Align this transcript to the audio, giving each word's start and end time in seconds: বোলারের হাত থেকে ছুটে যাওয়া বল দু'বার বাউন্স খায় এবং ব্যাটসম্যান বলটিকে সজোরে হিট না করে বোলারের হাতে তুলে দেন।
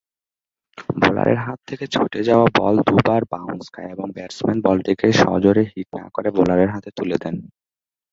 বোলারের 0.97 1.39
হাত 1.45 1.59
থেকে 1.67 1.85
ছুটে 1.87 2.19
যাওয়া 2.23 2.47
বল 2.57 2.75
দু'বার 2.87 3.21
বাউন্স 3.31 3.65
খায় 3.73 3.91
এবং 3.91 4.07
ব্যাটসম্যান 4.15 4.59
বলটিকে 4.65 5.07
সজোরে 5.21 5.63
হিট 5.71 5.89
না 5.95 6.05
করে 6.15 6.29
বোলারের 6.37 6.69
হাতে 6.75 6.89
তুলে 6.97 7.17
দেন। 7.23 7.35